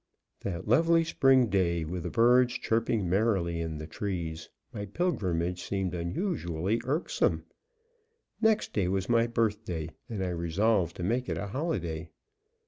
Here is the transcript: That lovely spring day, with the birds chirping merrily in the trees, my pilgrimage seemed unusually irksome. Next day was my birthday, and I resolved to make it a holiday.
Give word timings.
That 0.39 0.67
lovely 0.67 1.03
spring 1.03 1.45
day, 1.45 1.85
with 1.85 2.01
the 2.01 2.09
birds 2.09 2.53
chirping 2.55 3.07
merrily 3.07 3.61
in 3.61 3.77
the 3.77 3.85
trees, 3.85 4.49
my 4.73 4.87
pilgrimage 4.87 5.61
seemed 5.63 5.93
unusually 5.93 6.81
irksome. 6.85 7.45
Next 8.41 8.73
day 8.73 8.87
was 8.87 9.07
my 9.07 9.27
birthday, 9.27 9.89
and 10.09 10.23
I 10.23 10.29
resolved 10.29 10.95
to 10.95 11.03
make 11.03 11.29
it 11.29 11.37
a 11.37 11.45
holiday. 11.45 12.09